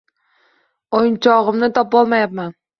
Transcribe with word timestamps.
O`yinchog`imni 1.01 1.71
topolmayapman 1.79 2.61